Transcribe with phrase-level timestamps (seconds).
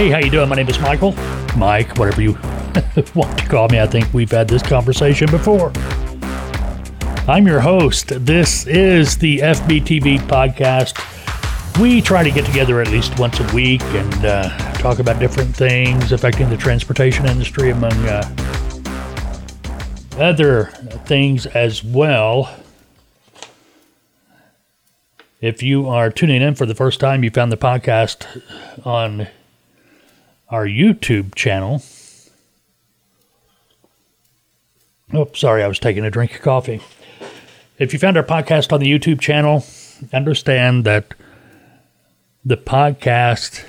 [0.00, 0.48] Hey, how you doing?
[0.48, 1.12] My name is Michael.
[1.58, 2.32] Mike, whatever you
[3.14, 3.80] want to call me.
[3.80, 5.70] I think we've had this conversation before.
[7.28, 8.06] I'm your host.
[8.24, 10.96] This is the FBTV podcast.
[11.78, 15.54] We try to get together at least once a week and uh, talk about different
[15.54, 18.22] things affecting the transportation industry, among uh,
[20.16, 20.70] other
[21.04, 22.50] things as well.
[25.42, 28.24] If you are tuning in for the first time, you found the podcast
[28.86, 29.28] on
[30.50, 31.82] our YouTube channel.
[35.12, 36.80] Oh, sorry, I was taking a drink of coffee.
[37.78, 39.64] If you found our podcast on the YouTube channel,
[40.12, 41.14] understand that
[42.44, 43.64] the podcast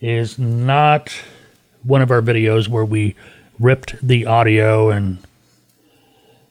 [0.00, 1.14] is not
[1.82, 3.14] one of our videos where we
[3.58, 5.18] ripped the audio and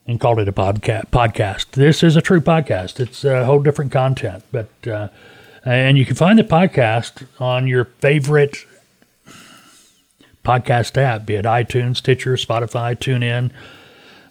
[0.05, 1.71] and called it a podcast.
[1.71, 2.99] This is a true podcast.
[2.99, 5.07] It's a whole different content, but uh,
[5.63, 8.65] and you can find the podcast on your favorite
[10.43, 13.51] podcast app, be it iTunes, Stitcher, Spotify, TuneIn,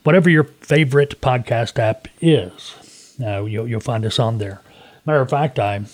[0.03, 3.17] whatever your favorite podcast app is.
[3.23, 4.61] Uh, you'll, you'll find us on there.
[5.05, 5.85] Matter of fact, I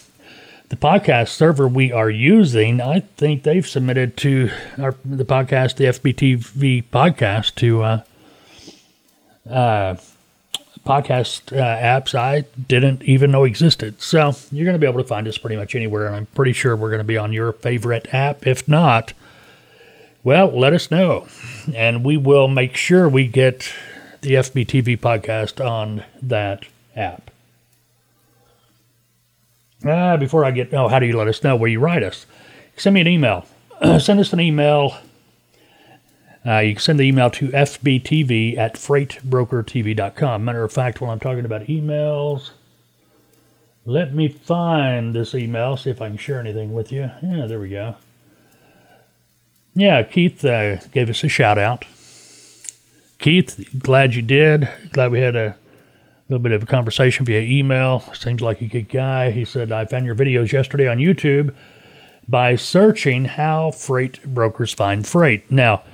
[0.68, 5.84] the podcast server we are using, I think they've submitted to our the podcast, the
[5.84, 8.02] FBTV podcast, to uh,
[9.48, 9.96] uh,
[10.86, 14.02] podcast uh, apps I didn't even know existed.
[14.02, 16.52] So you're going to be able to find us pretty much anywhere, and I'm pretty
[16.52, 18.46] sure we're going to be on your favorite app.
[18.46, 19.14] If not,
[20.24, 21.26] well, let us know,
[21.74, 23.72] and we will make sure we get
[24.20, 26.64] the FBTV podcast on that
[26.96, 27.30] app.
[29.84, 31.54] Ah, before I get, oh, how do you let us know?
[31.54, 32.26] Where you write us?
[32.76, 33.46] Send me an email.
[34.00, 34.96] send us an email.
[36.44, 40.44] Uh, you can send the email to fbtv at freightbrokertv.com.
[40.44, 42.50] Matter of fact, while I'm talking about emails,
[43.84, 47.10] let me find this email, see if I can share anything with you.
[47.22, 47.96] Yeah, there we go.
[49.78, 51.84] Yeah, Keith uh, gave us a shout out.
[53.20, 54.68] Keith, glad you did.
[54.90, 55.54] Glad we had a
[56.28, 58.00] little bit of a conversation via email.
[58.12, 59.30] Seems like a good guy.
[59.30, 61.54] He said, I found your videos yesterday on YouTube
[62.26, 65.48] by searching how freight brokers find freight.
[65.48, 65.84] Now,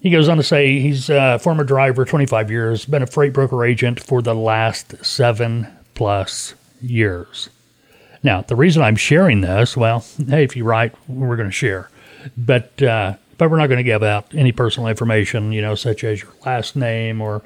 [0.00, 3.66] he goes on to say he's a former driver, 25 years, been a freight broker
[3.66, 7.50] agent for the last seven plus years.
[8.22, 11.90] Now, the reason I'm sharing this, well, hey, if you write, we're going to share,
[12.36, 16.04] but uh, but we're not going to give out any personal information, you know, such
[16.04, 17.42] as your last name or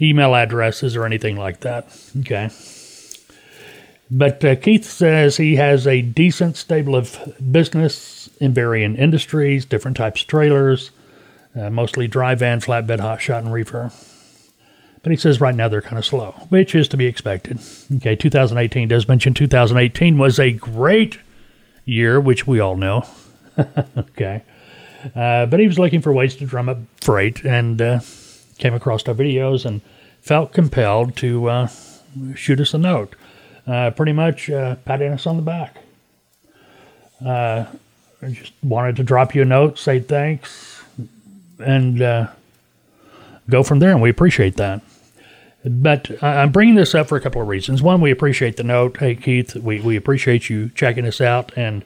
[0.00, 1.84] email addresses or anything like that.
[2.20, 2.48] Okay.
[4.08, 7.18] But uh, Keith says he has a decent stable of
[7.50, 10.92] business in varying industries, different types of trailers,
[11.56, 13.90] uh, mostly dry van, flatbed, hot shot, and reefer.
[15.02, 17.58] But he says right now they're kind of slow, which is to be expected.
[17.96, 21.18] Okay, 2018 does mention 2018 was a great
[21.84, 23.04] year, which we all know.
[23.98, 24.44] okay.
[25.14, 28.00] Uh, but he was looking for ways to drum up freight and uh,
[28.58, 29.80] came across our videos and
[30.20, 31.68] felt compelled to uh,
[32.34, 33.14] shoot us a note,
[33.66, 35.76] uh, pretty much uh, patting us on the back.
[37.24, 37.64] Uh,
[38.22, 40.82] I just wanted to drop you a note, say thanks,
[41.58, 41.98] and
[43.48, 44.82] go from there, and we appreciate that.
[45.64, 47.82] But I'm bringing this up for a couple of reasons.
[47.82, 48.96] One, we appreciate the note.
[48.96, 51.52] Hey, Keith, we, we appreciate you checking us out.
[51.56, 51.84] And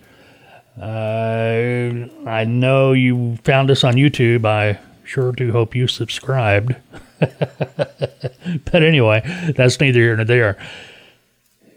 [0.80, 4.44] uh, I know you found us on YouTube.
[4.44, 6.74] I sure do hope you subscribed.
[7.18, 9.22] but anyway,
[9.56, 10.58] that's neither here nor there.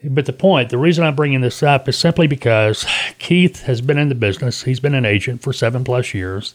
[0.03, 2.85] But the point, the reason I'm bringing this up is simply because
[3.19, 4.63] Keith has been in the business.
[4.63, 6.53] He's been an agent for seven plus years,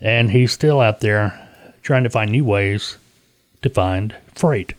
[0.00, 1.48] and he's still out there
[1.82, 2.96] trying to find new ways
[3.62, 4.74] to find freight.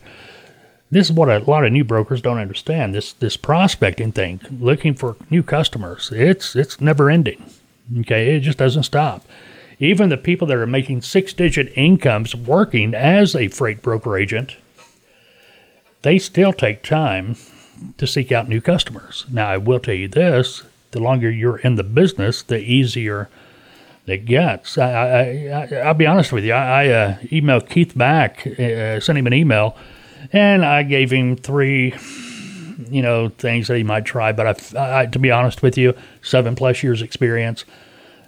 [0.92, 2.94] This is what a lot of new brokers don't understand.
[2.94, 7.42] This this prospecting thing, looking for new customers, it's it's never ending.
[8.00, 9.24] Okay, it just doesn't stop.
[9.78, 14.56] Even the people that are making six digit incomes working as a freight broker agent,
[16.02, 17.36] they still take time
[17.96, 19.24] to seek out new customers.
[19.30, 23.30] Now, I will tell you this the longer you're in the business, the easier
[24.06, 24.76] it gets.
[24.76, 26.52] I, I, I will be honest with you.
[26.52, 29.74] I, I uh, emailed Keith back, uh, sent him an email,
[30.32, 31.94] and I gave him three,
[32.90, 34.32] you know, things that he might try.
[34.32, 37.64] But I, I, to be honest with you, seven plus years experience.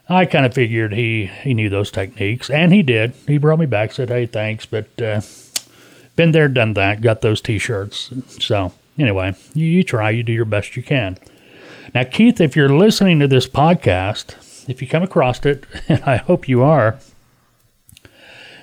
[0.06, 3.14] I kind of figured he, he knew those techniques, and he did.
[3.26, 5.22] He brought me back, said, hey, thanks, but uh,
[6.14, 8.12] been there, done that, got those t shirts.
[8.38, 11.16] So, anyway, you, you try, you do your best you can.
[11.94, 16.16] Now, Keith, if you're listening to this podcast, if you come across it, and I
[16.16, 16.98] hope you are,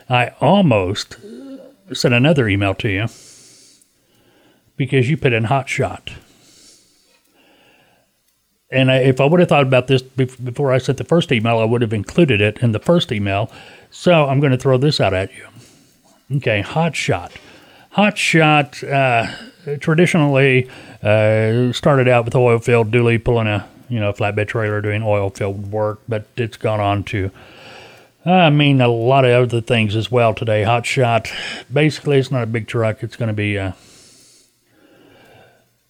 [0.07, 1.17] I almost
[1.91, 3.07] sent another email to you
[4.81, 6.09] because you put in hot shot.
[8.71, 11.59] and I, if I would have thought about this before I sent the first email,
[11.59, 13.51] I would have included it in the first email.
[13.91, 15.45] So I'm going to throw this out at you.
[16.37, 17.31] Okay, hot shot.
[17.91, 19.27] Hot shot uh,
[19.79, 20.67] traditionally
[21.03, 25.29] uh, started out with oil field dually pulling a you know flatbed trailer doing oil
[25.29, 27.29] field work, but it's gone on to
[28.25, 30.63] I mean a lot of other things as well today.
[30.63, 31.31] Hot shot,
[31.71, 33.03] basically, it's not a big truck.
[33.03, 33.75] It's going to be a,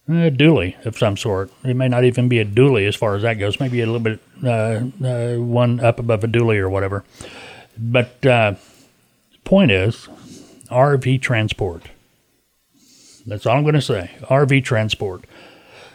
[0.08, 1.50] a dually of some sort.
[1.64, 3.60] It may not even be a dually as far as that goes.
[3.60, 7.04] Maybe a little bit uh, uh, one up above a dually or whatever.
[7.78, 8.54] But uh,
[9.44, 10.08] point is,
[10.70, 11.84] RV transport.
[13.26, 14.10] That's all I'm going to say.
[14.22, 15.24] RV transport.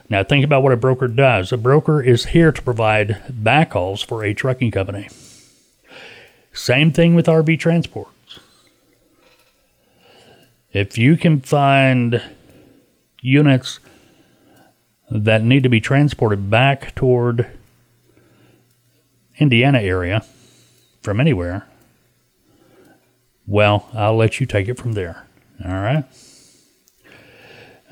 [0.09, 1.51] Now, think about what a broker does.
[1.51, 5.09] A broker is here to provide backhauls for a trucking company.
[6.53, 8.39] Same thing with RV transports.
[10.71, 12.21] If you can find
[13.21, 13.79] units
[15.09, 17.47] that need to be transported back toward
[19.37, 20.25] Indiana area
[21.01, 21.67] from anywhere,
[23.45, 25.25] well, I'll let you take it from there.
[25.63, 26.03] All right.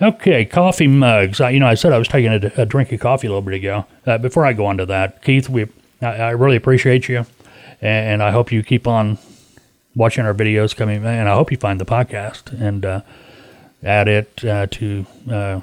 [0.02, 1.40] Okay, coffee mugs.
[1.40, 3.42] I, you know, I said I was taking a, a drink of coffee a little
[3.42, 3.86] bit ago.
[4.06, 5.68] Uh, before I go on to that, Keith, we
[6.02, 7.26] I, I really appreciate you,
[7.82, 9.18] and, and, I hope you keep on
[9.96, 13.02] watching our videos coming, and I hope you find the podcast and uh,
[13.82, 15.62] add it uh, to uh,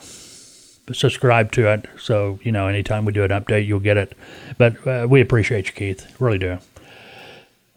[0.92, 1.86] subscribe to it.
[1.98, 4.16] So you know, anytime we do an update, you'll get it.
[4.58, 6.20] But uh, we appreciate you, Keith.
[6.20, 6.58] Really do.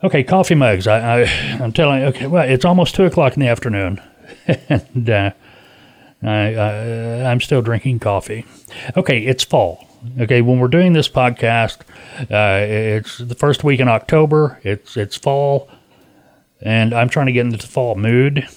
[0.04, 0.88] Okay, coffee mugs.
[0.88, 2.07] I, I am telling you.
[2.07, 4.02] Okay, well, it's almost two o'clock in the afternoon,
[4.48, 5.31] and uh,
[6.22, 8.46] I, I, I'm still drinking coffee.
[8.96, 9.88] Okay, it's fall.
[10.19, 11.80] Okay, when we're doing this podcast,
[12.30, 14.60] uh, it's the first week in October.
[14.63, 15.69] It's it's fall,
[16.62, 18.48] and I'm trying to get into the fall mood.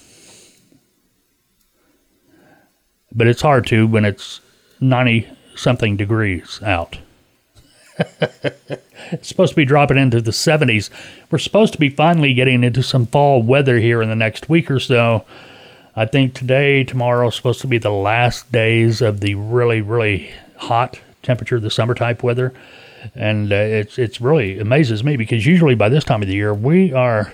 [3.13, 4.41] But it's hard to when it's
[4.79, 6.99] ninety something degrees out.
[9.11, 10.89] it's supposed to be dropping into the 70s.
[11.29, 14.71] We're supposed to be finally getting into some fall weather here in the next week
[14.71, 15.25] or so.
[15.95, 20.31] I think today, tomorrow is supposed to be the last days of the really, really
[20.55, 22.53] hot temperature, the summer type weather,
[23.15, 26.53] and uh, it's it's really amazes me because usually by this time of the year
[26.53, 27.33] we are.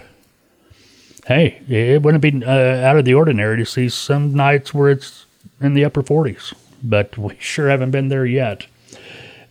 [1.28, 5.25] Hey, it wouldn't be uh, out of the ordinary to see some nights where it's
[5.62, 6.54] in the upper 40s,
[6.84, 8.68] but we sure haven't been there yet.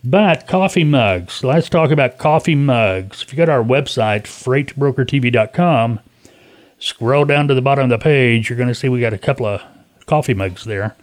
[0.03, 1.43] But coffee mugs.
[1.43, 3.23] Let's talk about coffee mugs.
[3.23, 5.99] If you go to our website, freightbrokertv.com,
[6.77, 9.17] Scroll down to the bottom of the page, you're going to see we got a
[9.17, 9.61] couple of
[10.05, 10.95] coffee mugs there.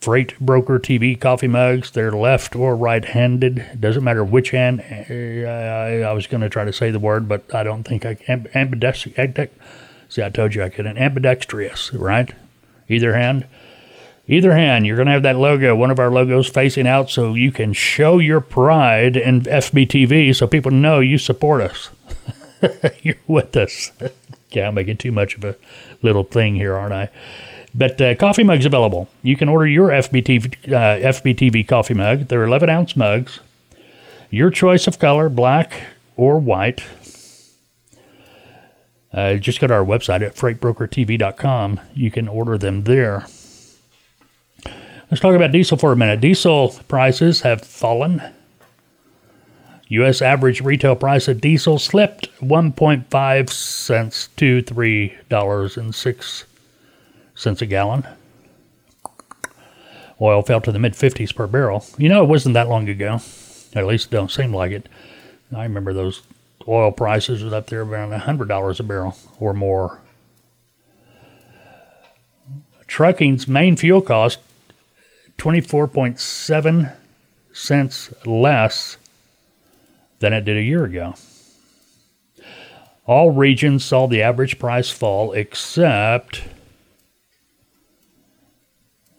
[0.00, 1.90] Freight Broker TV coffee mugs.
[1.90, 3.66] They're left or right handed.
[3.80, 4.80] Doesn't matter which hand.
[4.80, 8.48] I, was going to try to say the word, but I don't think I can.
[8.54, 9.50] Ambidextrous.
[10.08, 10.96] See, I told you I couldn't.
[10.96, 12.32] Ambidextrous, right?
[12.88, 13.44] Either hand.
[14.30, 17.32] Either hand, you're going to have that logo, one of our logos facing out, so
[17.32, 21.88] you can show your pride in FBTV so people know you support us.
[23.02, 23.90] you're with us.
[24.50, 25.56] Yeah, I'm making too much of a
[26.02, 27.08] little thing here, aren't I?
[27.74, 29.08] But uh, coffee mugs available.
[29.22, 32.28] You can order your FBTV, uh, FBTV coffee mug.
[32.28, 33.40] They're 11 ounce mugs.
[34.30, 35.72] Your choice of color, black
[36.16, 36.82] or white.
[39.10, 41.80] Uh, just go to our website at freightbrokertv.com.
[41.94, 43.26] You can order them there.
[45.10, 46.20] Let's talk about diesel for a minute.
[46.20, 48.22] Diesel prices have fallen
[49.88, 50.20] U.S.
[50.20, 58.06] average retail price of diesel slipped 1.5 cents to $3.06 a gallon.
[60.20, 61.86] Oil fell to the mid 50s per barrel.
[61.96, 63.20] You know, it wasn't that long ago.
[63.74, 64.90] At least it don't seem like it.
[65.56, 66.20] I remember those
[66.66, 70.02] oil prices was up there around $100 a barrel or more.
[72.86, 74.40] Trucking's main fuel cost
[75.38, 76.96] 24.7
[77.52, 78.96] cents less
[80.18, 81.14] than it did a year ago.
[83.06, 86.42] All regions saw the average price fall except.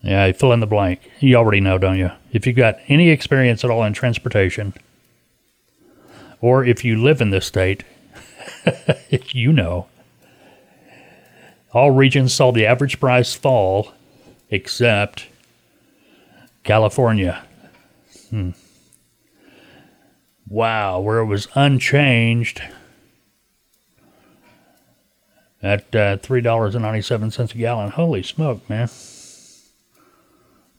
[0.02, 1.10] Yeah, fill in the blank.
[1.20, 2.12] You already know, don't you?
[2.32, 4.74] If you've got any experience at all in transportation,
[6.42, 7.84] or if you live in this state,
[9.30, 9.88] you know.
[11.74, 13.94] All regions saw the average price fall
[14.50, 15.28] except
[16.64, 17.44] California.
[18.30, 18.52] Hmm.
[20.48, 22.62] Wow, where it was unchanged
[25.62, 27.92] at uh, three dollars and ninety seven cents a gallon.
[27.92, 28.90] Holy smoke, man!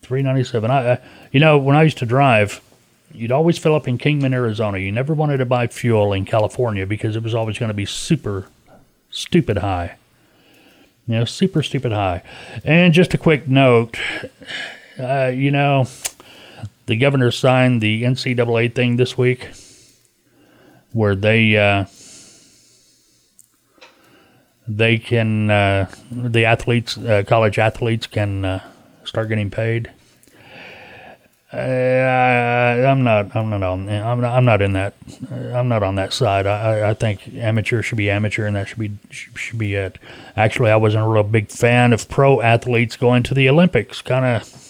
[0.03, 0.71] Three ninety seven.
[0.71, 0.99] I, I,
[1.31, 2.61] you know, when I used to drive,
[3.13, 4.79] you'd always fill up in Kingman, Arizona.
[4.79, 7.87] You never wanted to buy fuel in California because it was always going to be
[7.87, 8.47] super,
[9.11, 9.97] stupid high.
[11.07, 12.23] You know, super stupid high.
[12.65, 13.99] And just a quick note,
[15.01, 15.87] uh, you know
[16.87, 19.51] the governor signed the NCAA thing this week,
[20.93, 21.87] where they uh,
[24.67, 28.61] they can uh, the athletes, uh, college athletes, can uh,
[29.05, 29.91] start getting paid.
[31.53, 33.35] Uh, I'm not.
[33.35, 33.89] I'm not on.
[33.89, 34.37] I'm not.
[34.37, 34.95] I'm not in that.
[35.33, 36.47] I'm not on that side.
[36.47, 39.99] I, I think amateur should be amateur, and that should be should be it.
[40.37, 44.01] Actually, I wasn't a real big fan of pro athletes going to the Olympics.
[44.01, 44.70] Kind of.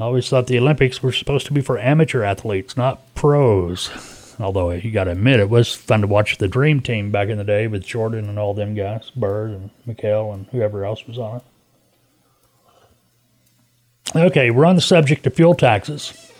[0.00, 3.90] I always thought the Olympics were supposed to be for amateur athletes, not pros.
[4.40, 7.36] Although you got to admit, it was fun to watch the Dream Team back in
[7.36, 11.18] the day with Jordan and all them guys, Bird and McHale and whoever else was
[11.18, 11.42] on it.
[14.16, 16.32] Okay, we're on the subject of fuel taxes.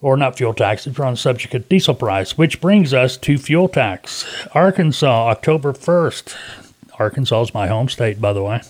[0.00, 3.36] Or not fuel taxes, we're on the subject of diesel price, which brings us to
[3.36, 4.24] fuel tax.
[4.52, 6.36] Arkansas, October 1st.
[7.00, 8.60] Arkansas is my home state, by the way.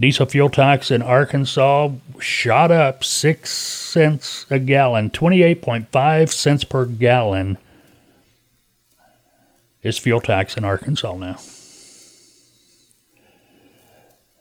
[0.00, 7.58] Diesel fuel tax in Arkansas shot up 6 cents a gallon, 28.5 cents per gallon
[9.82, 11.36] is fuel tax in Arkansas now.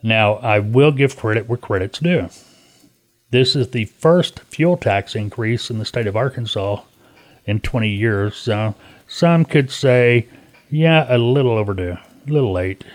[0.02, 2.30] Now, I will give credit where credit's due.
[3.32, 6.82] This is the first fuel tax increase in the state of Arkansas
[7.46, 8.38] in 20 years.
[8.38, 8.76] So
[9.08, 10.28] some could say,
[10.70, 11.98] yeah, a little overdue,
[12.28, 12.86] a little late.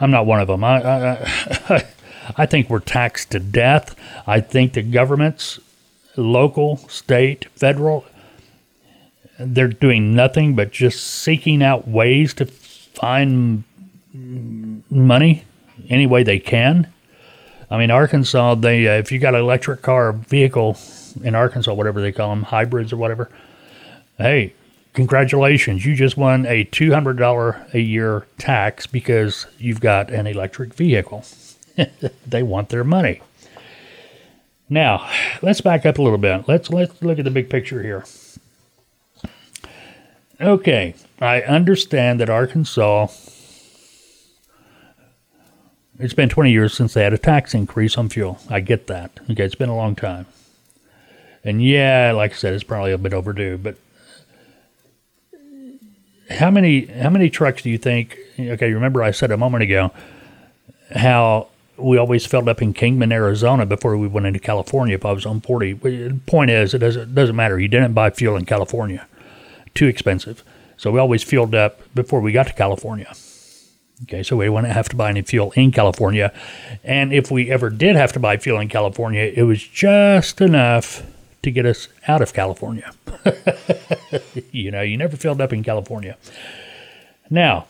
[0.00, 0.64] I'm not one of them.
[0.64, 1.84] I, I,
[2.36, 3.94] I think we're taxed to death.
[4.26, 5.60] I think the governments,
[6.16, 8.04] local, state, federal,
[9.38, 13.64] they're doing nothing but just seeking out ways to find
[14.14, 15.44] money
[15.88, 16.92] any way they can.
[17.70, 20.78] I mean, Arkansas, they uh, if you got an electric car vehicle
[21.22, 23.30] in Arkansas, whatever they call them, hybrids or whatever,
[24.18, 24.54] hey,
[24.94, 31.24] congratulations, you just won a $200 a year tax because you've got an electric vehicle.
[32.26, 33.20] they want their money.
[34.70, 35.08] Now,
[35.42, 36.48] let's back up a little bit.
[36.48, 38.04] Let's let's look at the big picture here.
[40.40, 43.08] Okay, I understand that Arkansas
[45.98, 48.40] it's been 20 years since they had a tax increase on fuel.
[48.50, 49.12] I get that.
[49.30, 50.26] Okay, it's been a long time.
[51.44, 53.76] And yeah, like I said, it's probably a bit overdue, but
[56.30, 59.92] how many how many trucks do you think okay, remember I said a moment ago
[60.94, 65.12] how we always filled up in Kingman, Arizona before we went into California if I
[65.12, 65.72] was on 40.
[65.72, 67.58] The point is, it doesn't, doesn't matter.
[67.58, 69.06] You didn't buy fuel in California.
[69.74, 70.44] Too expensive.
[70.76, 73.12] So we always filled up before we got to California.
[74.04, 76.32] Okay, so we wouldn't have to buy any fuel in California.
[76.82, 81.02] And if we ever did have to buy fuel in California, it was just enough
[81.44, 82.92] to get us out of California.
[84.52, 86.16] you know, you never filled up in California.
[87.30, 87.66] Now,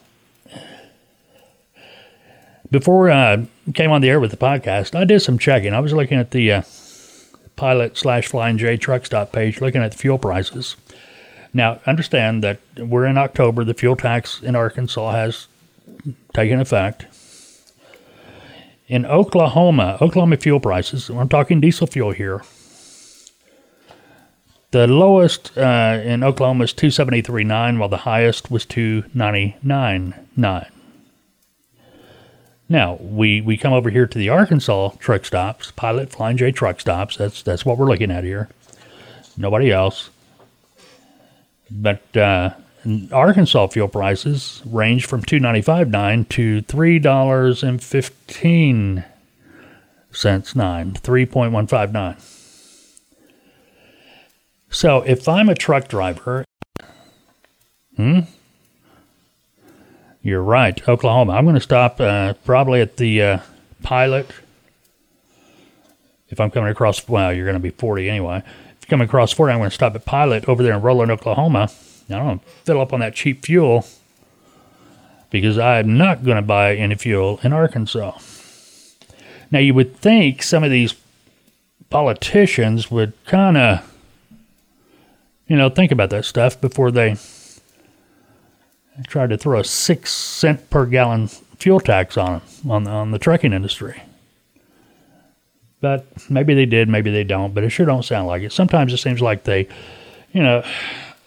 [2.71, 5.73] before I came on the air with the podcast, I did some checking.
[5.73, 6.63] I was looking at the uh,
[7.57, 10.77] pilot slash flying J truck stop page, looking at the fuel prices.
[11.53, 13.65] Now, understand that we're in October.
[13.65, 15.47] The fuel tax in Arkansas has
[16.33, 17.07] taken effect.
[18.89, 22.43] In Oklahoma, Oklahoma fuel prices, I'm talking diesel fuel here.
[24.75, 30.69] The lowest uh, in Oklahoma is 273.9, while the highest was 299.9.
[32.69, 36.81] Now we, we come over here to the Arkansas truck stops, Pilot Flying J truck
[36.81, 37.17] stops.
[37.17, 38.49] That's that's what we're looking at here.
[39.37, 40.11] Nobody else.
[41.71, 42.55] But uh,
[43.13, 49.05] Arkansas fuel prices range from two ninety five nine to three dollars and fifteen
[50.11, 52.17] cents nine, three point one five nine.
[54.75, 56.45] So if I'm a truck driver,
[57.97, 58.21] hmm,
[60.21, 61.33] you're right, Oklahoma.
[61.33, 63.39] I'm going to stop uh, probably at the uh,
[63.83, 64.29] Pilot.
[66.29, 68.39] If I'm coming across, well, you're going to be 40 anyway.
[68.39, 71.13] If you're coming across 40, I'm going to stop at Pilot over there in Roland,
[71.13, 71.69] Oklahoma
[72.11, 73.87] I don't fill up on that cheap fuel
[75.31, 78.19] because I'm not going to buy any fuel in Arkansas.
[79.51, 80.95] Now, you would think some of these
[81.91, 83.94] politicians would kind of,
[85.47, 87.17] you know, think about that stuff before they
[89.07, 93.19] try to throw a six cent per gallon fuel tax on them, on, on the
[93.19, 94.03] trucking industry.
[95.81, 98.53] But maybe they did, maybe they don't, but it sure don't sound like it.
[98.53, 99.69] Sometimes it seems like they,
[100.33, 100.65] you know,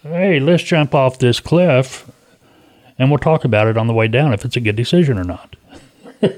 [0.02, 2.10] hey, let's jump off this cliff
[2.98, 5.24] and we'll talk about it on the way down if it's a good decision or
[5.24, 5.56] not.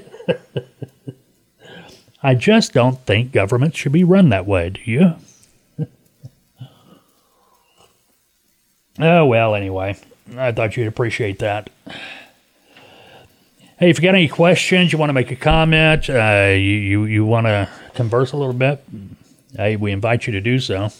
[2.22, 5.14] I just don't think government should be run that way, do you?
[9.00, 9.96] Oh, well, anyway,
[10.36, 11.70] I thought you'd appreciate that.
[13.78, 17.04] Hey, if you got any questions, you want to make a comment, uh, you, you,
[17.06, 18.84] you want to converse a little bit,
[19.56, 20.90] hey, we invite you to do so.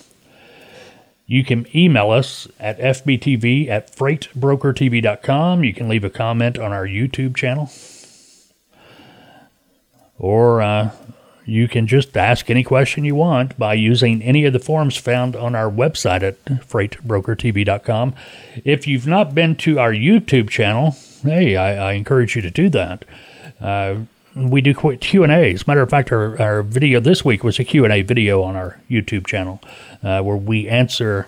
[1.26, 5.62] You can email us at fbtv at freightbrokertv.com.
[5.62, 7.70] You can leave a comment on our YouTube channel.
[10.18, 10.90] Or uh,
[11.50, 15.34] you can just ask any question you want by using any of the forms found
[15.34, 18.14] on our website at freightbrokertv.com.
[18.64, 22.68] If you've not been to our YouTube channel, hey, I, I encourage you to do
[22.68, 23.04] that.
[23.60, 23.96] Uh,
[24.36, 25.66] we do Q and A's.
[25.66, 28.54] Matter of fact, our, our video this week was a Q and A video on
[28.54, 29.60] our YouTube channel
[30.04, 31.26] uh, where we answer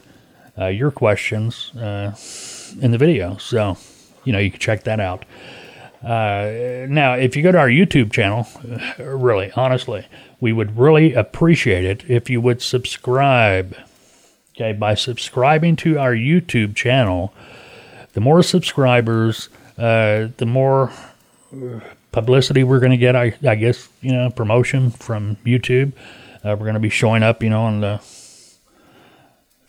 [0.57, 2.17] uh, your questions uh,
[2.81, 3.38] in the video.
[3.38, 3.76] So,
[4.25, 5.25] you know, you can check that out.
[6.02, 8.49] Uh, now, if you go to our YouTube channel,
[8.99, 10.06] uh, really, honestly,
[10.40, 13.76] we would really appreciate it if you would subscribe.
[14.54, 17.32] Okay, by subscribing to our YouTube channel,
[18.12, 20.92] the more subscribers, uh, the more
[22.11, 23.16] publicity we're going to get.
[23.16, 25.92] I, I guess you know promotion from YouTube.
[26.44, 28.00] Uh, we're going to be showing up, you know, on the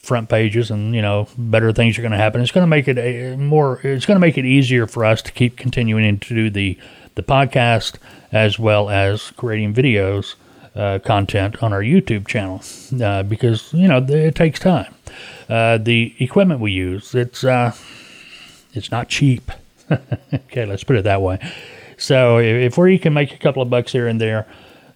[0.03, 2.41] front pages, and you know, better things are going to happen.
[2.41, 3.79] It's going to make it a more.
[3.83, 6.77] It's going to make it easier for us to keep continuing to do the
[7.15, 7.95] the podcast
[8.31, 10.35] as well as creating videos.
[10.75, 12.59] Uh, content on our YouTube channel
[12.99, 14.91] uh, because you know it takes time.
[15.47, 17.71] Uh, the equipment we use it's uh,
[18.73, 19.51] it's not cheap.
[20.33, 21.37] okay, let's put it that way.
[21.97, 24.47] So if we can make a couple of bucks here and there,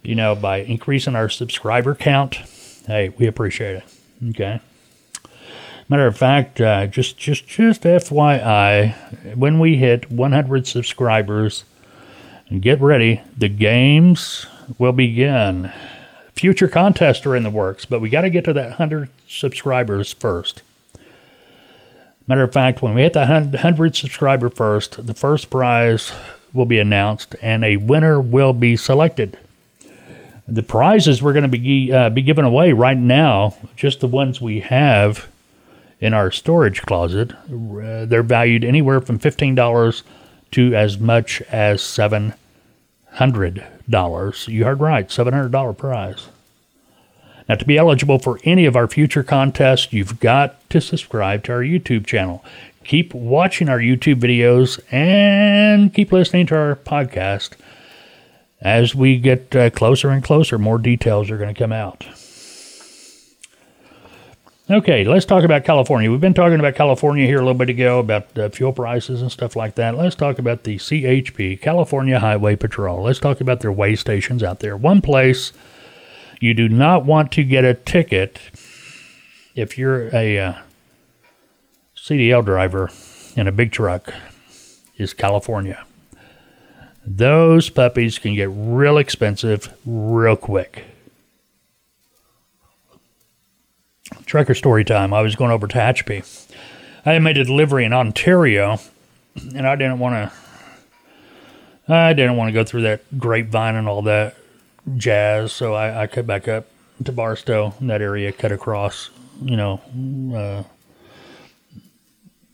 [0.02, 2.34] you know, by increasing our subscriber count,
[2.88, 3.84] hey, we appreciate it.
[4.30, 4.60] Okay.
[5.90, 8.94] Matter of fact, uh, just just just FYI,
[9.34, 11.64] when we hit 100 subscribers,
[12.60, 15.72] get ready, the games will begin.
[16.34, 20.12] Future contests are in the works, but we got to get to that 100 subscribers
[20.12, 20.62] first.
[22.26, 26.12] Matter of fact, when we hit the 100 subscriber first, the first prize
[26.52, 29.38] will be announced and a winner will be selected.
[30.46, 34.38] The prizes we're going to be uh, be giving away right now, just the ones
[34.38, 35.26] we have
[36.00, 40.02] in our storage closet, uh, they're valued anywhere from fifteen dollars
[40.52, 42.34] to as much as seven
[43.12, 44.46] hundred dollars.
[44.48, 46.28] You heard right, seven hundred dollar prize.
[47.48, 51.52] Now, to be eligible for any of our future contests, you've got to subscribe to
[51.52, 52.44] our YouTube channel
[52.88, 57.50] keep watching our YouTube videos and keep listening to our podcast.
[58.60, 62.06] As we get uh, closer and closer, more details are going to come out.
[64.70, 66.10] Okay, let's talk about California.
[66.10, 69.32] We've been talking about California here a little bit ago about uh, fuel prices and
[69.32, 69.96] stuff like that.
[69.96, 73.02] Let's talk about the CHP, California Highway Patrol.
[73.02, 74.76] Let's talk about their way stations out there.
[74.76, 75.54] One place
[76.38, 78.40] you do not want to get a ticket
[79.54, 80.54] if you're a uh,
[81.96, 82.90] CDL driver
[83.36, 84.12] in a big truck
[84.98, 85.82] is California.
[87.06, 90.84] Those puppies can get real expensive real quick.
[94.28, 95.14] Trucker story time.
[95.14, 96.52] I was going over to Tehachapi.
[97.06, 98.78] I had made a delivery in Ontario,
[99.54, 100.30] and I didn't want
[101.88, 101.92] to.
[101.92, 104.36] I didn't want to go through that grapevine and all that
[104.98, 106.66] jazz, so I, I cut back up
[107.04, 109.08] to Barstow, in that area, cut across,
[109.42, 109.80] you know,
[110.36, 110.62] uh,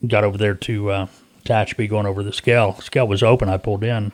[0.07, 1.07] got over there to uh,
[1.43, 2.79] Tehachapi going over the scale.
[2.79, 3.49] Scale was open.
[3.49, 4.13] I pulled in.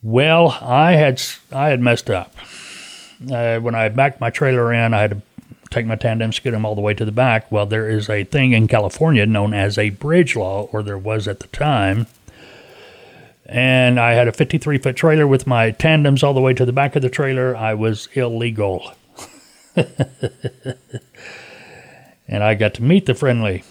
[0.00, 2.32] Well, I had I had messed up.
[3.32, 5.22] Uh, when I backed my trailer in, I had to
[5.70, 7.50] take my tandem, them all the way to the back.
[7.50, 11.28] Well, there is a thing in California known as a bridge law, or there was
[11.28, 12.06] at the time.
[13.44, 16.72] And I had a 53 foot trailer with my tandems all the way to the
[16.72, 17.54] back of the trailer.
[17.54, 18.92] I was illegal.
[19.76, 20.78] and
[22.42, 23.62] I got to meet the friendly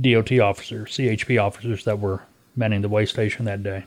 [0.00, 2.22] DOT officers, CHP officers that were
[2.54, 3.84] manning the way station that day.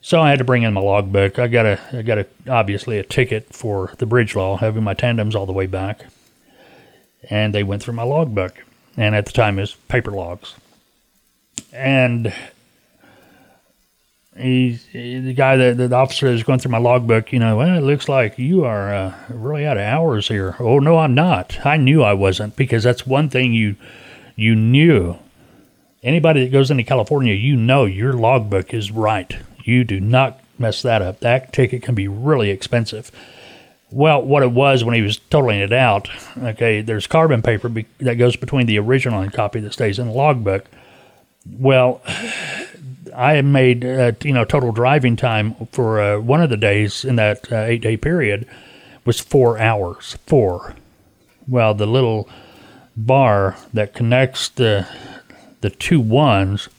[0.00, 1.38] So I had to bring in my logbook.
[1.38, 4.94] I got a, I got a, obviously a ticket for the bridge law, having my
[4.94, 6.06] tandems all the way back,
[7.28, 8.64] and they went through my logbook,
[8.96, 10.54] and at the time it was paper logs,
[11.72, 12.32] and
[14.36, 17.32] he's the guy that the officer is going through my logbook.
[17.32, 20.54] You know, well, it looks like you are uh, really out of hours here.
[20.60, 21.66] Oh no, I'm not.
[21.66, 23.76] I knew I wasn't because that's one thing you
[24.36, 25.18] you knew
[26.04, 29.36] anybody that goes into California, you know your logbook is right.
[29.68, 31.20] You do not mess that up.
[31.20, 33.12] That ticket can be really expensive.
[33.90, 37.84] Well, what it was when he was totaling it out, okay, there's carbon paper be-
[37.98, 40.64] that goes between the original and copy that stays in the logbook.
[41.46, 42.00] Well,
[43.14, 47.16] I made uh, you know total driving time for uh, one of the days in
[47.16, 48.46] that uh, eight day period
[49.04, 50.16] was four hours.
[50.26, 50.76] Four.
[51.46, 52.26] Well, the little
[52.96, 54.86] bar that connects the
[55.60, 56.70] the two ones,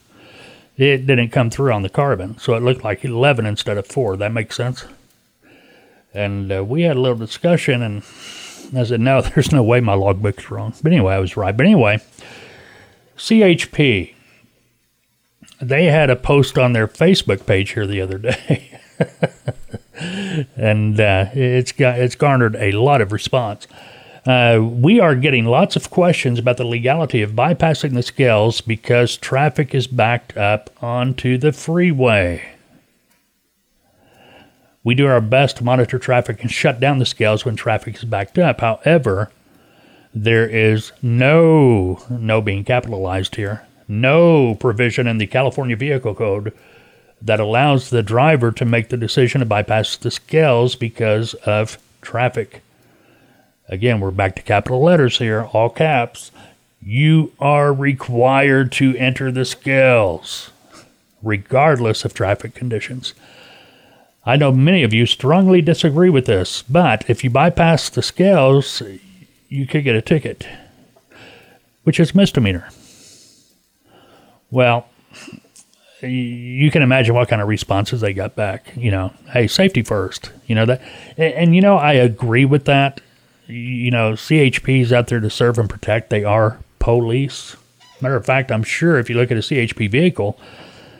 [0.80, 4.16] it didn't come through on the carbon, so it looked like 11 instead of 4.
[4.16, 4.86] That makes sense?
[6.14, 8.02] And uh, we had a little discussion, and
[8.76, 10.72] I said, no, there's no way my logbook's wrong.
[10.82, 11.56] But anyway, I was right.
[11.56, 12.00] But anyway,
[13.16, 14.14] CHP,
[15.60, 18.80] they had a post on their Facebook page here the other day.
[20.56, 23.66] and uh, it's got it's garnered a lot of response.
[24.26, 29.16] Uh, we are getting lots of questions about the legality of bypassing the scales because
[29.16, 32.42] traffic is backed up onto the freeway.
[34.84, 38.04] We do our best to monitor traffic and shut down the scales when traffic is
[38.04, 38.60] backed up.
[38.60, 39.30] However,
[40.14, 46.52] there is no, no being capitalized here, no provision in the California Vehicle Code
[47.22, 52.62] that allows the driver to make the decision to bypass the scales because of traffic.
[53.70, 56.32] Again, we're back to capital letters here, all caps.
[56.82, 60.50] You are required to enter the scales,
[61.22, 63.14] regardless of traffic conditions.
[64.26, 68.82] I know many of you strongly disagree with this, but if you bypass the scales,
[69.48, 70.48] you could get a ticket,
[71.84, 72.70] which is misdemeanor.
[74.50, 74.88] Well,
[76.02, 78.72] you can imagine what kind of responses they got back.
[78.76, 80.32] You know, hey, safety first.
[80.48, 80.82] You know that,
[81.16, 83.00] and, and you know I agree with that.
[83.50, 86.10] You know, CHP is out there to serve and protect.
[86.10, 87.56] They are police.
[88.00, 90.38] Matter of fact, I'm sure if you look at a CHP vehicle,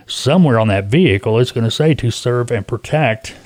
[0.07, 3.37] somewhere on that vehicle it's going to say to serve and protect.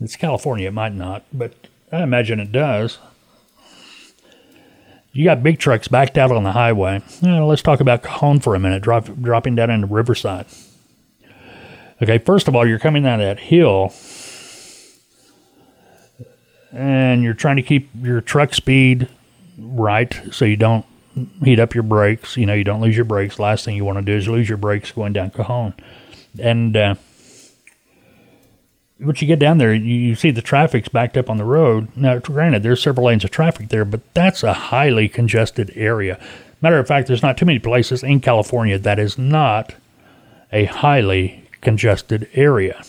[0.00, 1.54] It's California, it might not, but
[1.90, 2.98] I imagine it does.
[5.12, 7.00] You got big trucks backed out on the highway.
[7.22, 10.46] Now, let's talk about Cajon for a minute, drop, dropping down into Riverside.
[12.02, 13.90] Okay, first of all, you're coming down that hill
[16.74, 19.08] and you're trying to keep your truck speed
[19.58, 20.84] right so you don't
[21.42, 22.36] heat up your brakes.
[22.36, 23.38] You know, you don't lose your brakes.
[23.38, 25.74] Last thing you want to do is lose your brakes going down Cajon.
[26.38, 26.94] And uh,
[28.98, 31.96] once you get down there, you, you see the traffic's backed up on the road.
[31.96, 36.18] Now, granted, there's several lanes of traffic there, but that's a highly congested area.
[36.60, 39.74] Matter of fact, there's not too many places in California that is not
[40.52, 42.82] a highly congested area.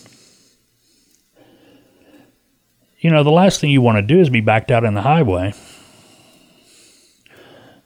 [3.05, 5.03] You know, the last thing you want to do is be backed out in the
[5.03, 5.53] highway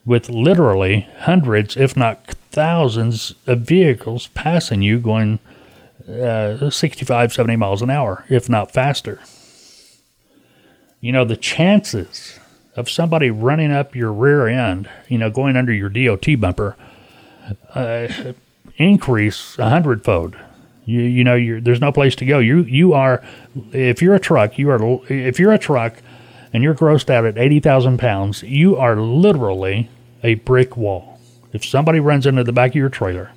[0.06, 5.40] with literally hundreds, if not thousands, of vehicles passing you going
[6.08, 9.20] uh, 65, 70 miles an hour, if not faster.
[11.02, 12.40] You know, the chances
[12.78, 16.78] of somebody running up your rear end, you know, going under your DOT bumper,
[17.76, 18.08] uh,
[18.78, 20.38] increase a hundredfold.
[20.90, 22.40] You, you know, you there's no place to go.
[22.40, 23.24] You, you are,
[23.72, 25.98] if you're a truck, you are, if you're a truck
[26.52, 29.88] and you're grossed out at 80,000 pounds, you are literally
[30.24, 31.20] a brick wall.
[31.54, 33.32] If somebody runs into the back of your trailer,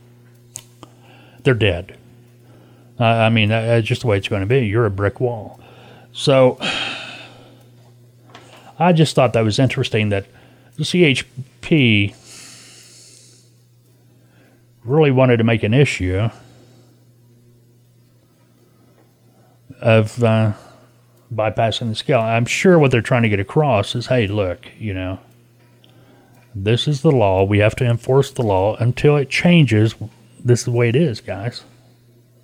[1.43, 1.99] they're dead.
[2.99, 4.67] I mean, that's just the way it's going to be.
[4.67, 5.61] You're a brick wall.
[6.15, 6.57] So
[8.79, 10.25] I just thought that was interesting that
[10.77, 12.15] the CHP
[14.85, 16.31] really wanted to make an issue
[19.83, 20.53] of uh,
[21.33, 22.21] bypassing the scale.
[22.21, 25.19] I'm sure what they're trying to get across is hey, look, you know,
[26.55, 27.45] this is the law.
[27.45, 29.95] We have to enforce the law until it changes.
[30.45, 31.65] This is the way it is, guys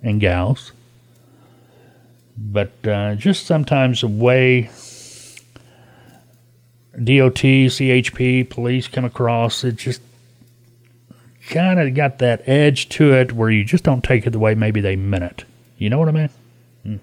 [0.01, 0.71] and gals.
[2.37, 4.69] But uh, just sometimes the way
[6.93, 10.01] DOT, CHP, police come across, it just
[11.49, 14.55] kind of got that edge to it where you just don't take it the way
[14.55, 15.43] maybe they meant it.
[15.77, 16.29] You know what I mean?
[16.83, 16.95] Hmm.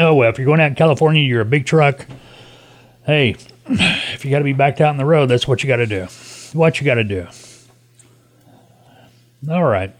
[0.00, 2.06] Oh, well, if you're going out in California, you're a big truck.
[3.04, 3.36] Hey,
[3.68, 5.86] if you got to be backed out on the road, that's what you got to
[5.86, 6.06] do.
[6.54, 7.26] What you got to do.
[9.50, 9.94] All right.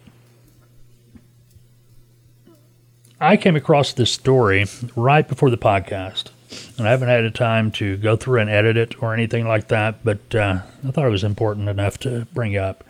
[3.21, 4.65] I came across this story
[4.97, 6.31] right before the podcast,
[6.79, 9.69] and I haven't had a time to go through and edit it or anything like
[9.69, 12.85] that, but uh, I thought it was important enough to bring up.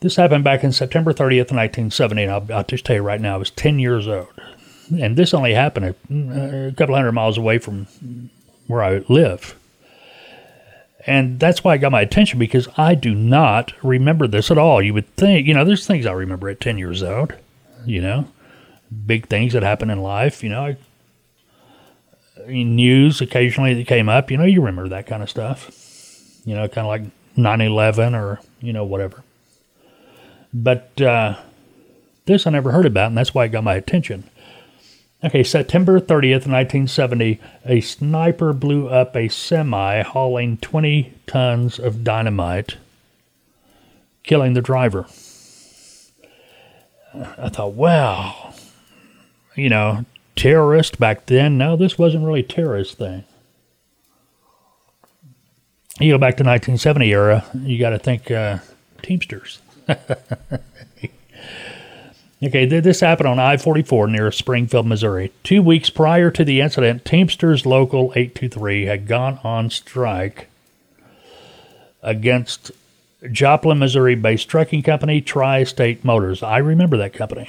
[0.00, 3.34] This happened back in September 30th, 1970, and I'll, I'll just tell you right now,
[3.34, 4.28] I was 10 years old.
[4.90, 7.86] And this only happened a, a couple hundred miles away from
[8.66, 9.56] where I live.
[11.06, 14.82] And that's why it got my attention because I do not remember this at all.
[14.82, 17.34] You would think, you know, there's things I remember at 10 years old,
[17.84, 18.26] you know
[19.06, 20.42] big things that happen in life.
[20.42, 20.76] You know, I,
[22.46, 24.30] news occasionally that came up.
[24.30, 25.70] You know, you remember that kind of stuff.
[26.44, 27.02] You know, kind of like
[27.36, 29.22] 9/11 or you know whatever.
[30.54, 31.36] But uh,
[32.24, 34.24] this I never heard about, and that's why it got my attention.
[35.24, 42.76] Okay, September 30th, 1970, a sniper blew up a semi hauling 20 tons of dynamite,
[44.22, 45.06] killing the driver.
[47.38, 48.52] I thought, wow,
[49.54, 50.04] you know,
[50.36, 51.56] terrorist back then.
[51.56, 53.24] No, this wasn't really terrorist thing.
[55.98, 58.58] You go back to 1970 era, you got to think uh,
[59.00, 59.60] Teamsters.
[62.42, 65.32] okay, this happened on I 44 near Springfield, Missouri.
[65.42, 70.48] Two weeks prior to the incident, Teamsters Local 823 had gone on strike
[72.02, 72.70] against
[73.32, 76.42] Joplin, Missouri based trucking company Tri State Motors.
[76.42, 77.48] I remember that company.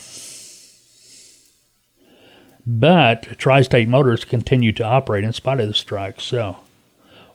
[2.66, 6.20] But Tri State Motors continued to operate in spite of the strike.
[6.20, 6.58] So,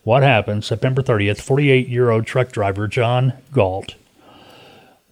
[0.02, 1.40] what happened September 30th?
[1.40, 3.94] 48 year old truck driver John Galt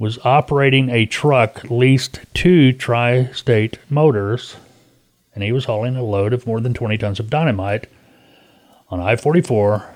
[0.01, 4.57] was operating a truck leased to Tri State Motors,
[5.35, 7.87] and he was hauling a load of more than 20 tons of dynamite
[8.89, 9.95] on I 44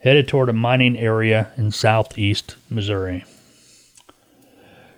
[0.00, 3.24] headed toward a mining area in southeast Missouri.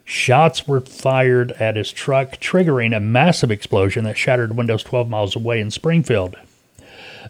[0.07, 5.37] Shots were fired at his truck, triggering a massive explosion that shattered windows 12 miles
[5.37, 6.37] away in Springfield.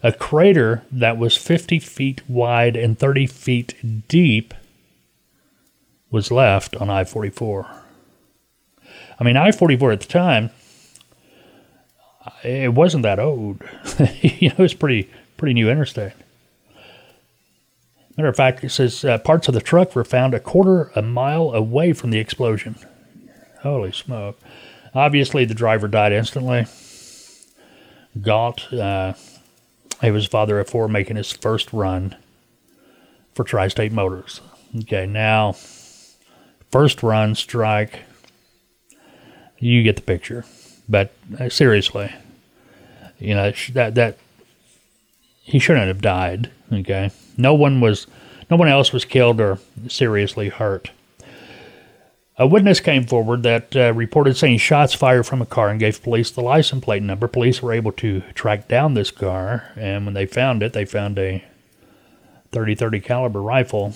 [0.01, 4.53] A crater that was 50 feet wide and 30 feet deep
[6.11, 7.67] was left on I 44.
[9.19, 10.49] I mean, I 44 at the time,
[12.43, 13.61] it wasn't that old.
[14.21, 16.13] you know, it was pretty, pretty new interstate.
[18.17, 21.01] Matter of fact, it says uh, parts of the truck were found a quarter a
[21.01, 22.75] mile away from the explosion.
[23.61, 24.39] Holy smoke.
[24.93, 26.65] Obviously, the driver died instantly.
[28.21, 29.13] Galt, uh,
[30.01, 32.15] he was father of four, making his first run
[33.33, 34.39] for Tri State Motors.
[34.83, 35.55] Okay, now
[36.75, 38.01] first run strike.
[39.59, 40.43] You get the picture.
[40.89, 42.13] But uh, seriously,
[43.17, 44.17] you know that that
[45.41, 46.51] he shouldn't have died.
[46.73, 48.07] Okay, no one was,
[48.51, 49.57] no one else was killed or
[49.87, 50.91] seriously hurt.
[52.37, 56.03] A witness came forward that uh, reported seeing shots fired from a car and gave
[56.03, 57.29] police the license plate number.
[57.29, 61.17] Police were able to track down this car, and when they found it, they found
[61.17, 61.41] a
[62.51, 63.93] 30-30 caliber rifle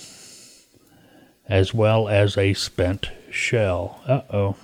[1.50, 4.02] as well as a spent shell.
[4.08, 4.56] Uh oh.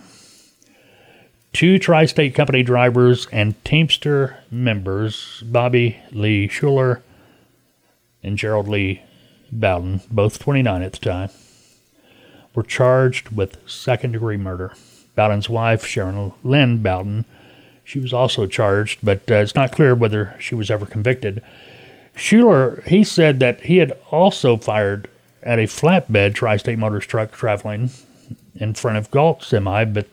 [1.51, 7.01] Two Tri State Company drivers and Teamster members, Bobby Lee Schuler
[8.21, 9.01] and Gerald Lee
[9.51, 11.29] Bowden, both 29 at the time,
[12.53, 14.73] were charged with second degree murder.
[15.15, 17.25] Bowden's wife, Sharon Lynn Bowden,
[17.85, 21.41] she was also charged, but uh, it's not clear whether she was ever convicted.
[22.15, 25.07] Schuler, he said that he had also fired
[25.45, 27.91] at a flatbed Tri State Motors truck traveling
[28.55, 30.07] in front of Galt's semi, but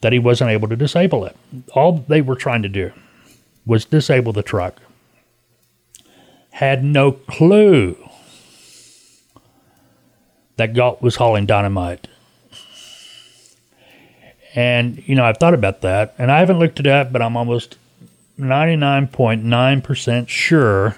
[0.00, 1.36] that he wasn't able to disable it.
[1.72, 2.92] All they were trying to do
[3.66, 4.80] was disable the truck.
[6.50, 7.96] Had no clue
[10.56, 12.08] that Galt was hauling dynamite.
[14.54, 17.36] And, you know, I've thought about that, and I haven't looked it up, but I'm
[17.36, 17.76] almost
[18.38, 20.96] 99.9% sure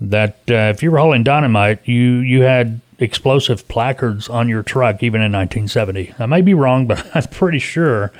[0.00, 5.02] that uh, if you were hauling dynamite, you you had explosive placards on your truck
[5.02, 6.14] even in 1970.
[6.18, 8.12] I may be wrong, but I'm pretty sure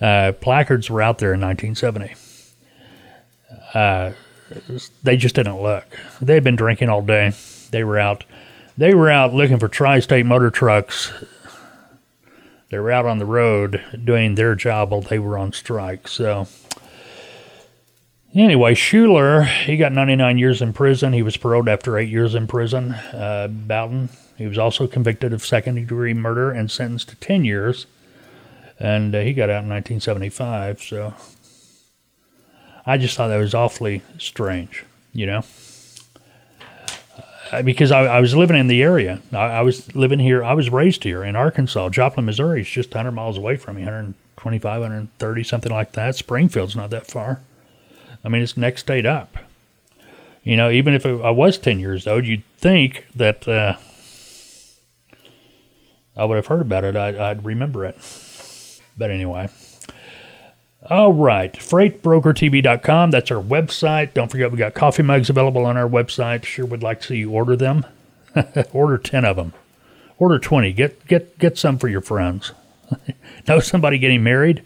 [0.00, 2.14] uh, placards were out there in 1970.
[3.74, 4.12] Uh,
[5.02, 5.84] they just didn't look.
[6.20, 7.32] They had been drinking all day.
[7.70, 8.24] They were out.
[8.76, 11.12] They were out looking for tri-state motor trucks.
[12.70, 16.08] They were out on the road doing their job while they were on strike.
[16.08, 16.48] So
[18.34, 21.12] Anyway, Schuler, he got 99 years in prison.
[21.12, 22.92] He was paroled after eight years in prison.
[22.92, 27.86] Uh, Bowden, he was also convicted of second degree murder and sentenced to 10 years.
[28.80, 30.82] And uh, he got out in 1975.
[30.82, 31.14] So
[32.84, 35.44] I just thought that was awfully strange, you know?
[37.52, 39.22] Uh, because I, I, was living in the area.
[39.32, 40.42] I, I, was living here.
[40.42, 41.90] I was raised here in Arkansas.
[41.90, 46.16] Joplin, Missouri is just 100 miles away from me, 125, 130, something like that.
[46.16, 47.40] Springfield's not that far.
[48.24, 49.36] I mean, it's next state up.
[50.42, 53.76] You know, even if I was 10 years old, you'd think that uh,
[56.16, 56.96] I would have heard about it.
[56.96, 57.96] I'd, I'd remember it.
[58.96, 59.48] But anyway.
[60.90, 63.10] All right, freightbrokertv.com.
[63.10, 64.12] That's our website.
[64.12, 66.44] Don't forget we got coffee mugs available on our website.
[66.44, 67.86] Sure would like to see you order them.
[68.72, 69.54] order 10 of them.
[70.18, 70.74] Order 20.
[70.74, 72.52] Get get get some for your friends.
[73.48, 74.62] know somebody getting married?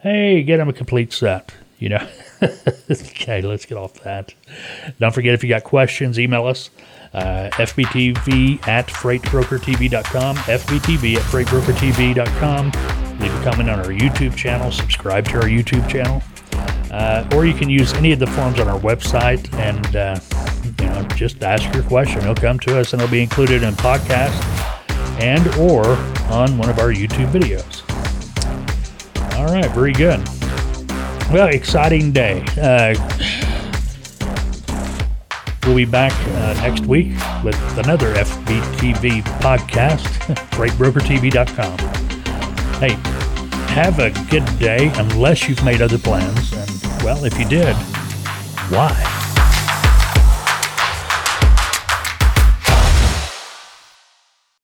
[0.00, 2.08] Hey, get them a complete set, you know.
[2.90, 4.32] okay, let's get off that.
[5.00, 6.70] Don't forget if you got questions, email us.
[7.12, 13.18] Uh, FBTV at freightbrokertv.com, FBTV at freightbrokertv.com.
[13.18, 16.22] Leave a comment on our YouTube channel, subscribe to our YouTube channel.
[16.92, 20.20] Uh, or you can use any of the forms on our website and uh,
[20.78, 22.20] you know just ask your question.
[22.20, 24.38] It'll come to us and it'll be included in podcast
[25.20, 25.84] and or
[26.30, 27.82] on one of our YouTube videos.
[29.38, 30.20] All right, very good.
[31.32, 32.44] Well, exciting day.
[32.60, 32.94] Uh,
[35.64, 40.02] we'll be back uh, next week with another FBTV podcast,
[40.50, 41.78] freightbrokertv.com.
[42.80, 42.96] Hey,
[43.72, 46.52] have a good day unless you've made other plans.
[46.52, 47.76] And, well, if you did,
[48.68, 49.21] why?